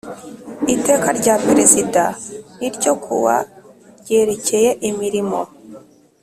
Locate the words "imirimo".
4.89-5.41